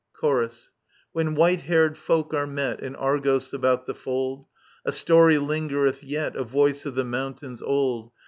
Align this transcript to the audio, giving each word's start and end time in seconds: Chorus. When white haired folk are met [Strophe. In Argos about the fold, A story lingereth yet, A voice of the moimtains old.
Chorus. 0.13 0.71
When 1.11 1.35
white 1.35 1.61
haired 1.61 1.95
folk 1.95 2.33
are 2.33 2.47
met 2.47 2.77
[Strophe. 2.77 2.83
In 2.87 2.95
Argos 2.95 3.53
about 3.53 3.85
the 3.85 3.93
fold, 3.93 4.47
A 4.83 4.91
story 4.91 5.35
lingereth 5.37 6.01
yet, 6.03 6.35
A 6.35 6.43
voice 6.43 6.87
of 6.87 6.95
the 6.95 7.03
moimtains 7.05 7.61
old. 7.61 8.11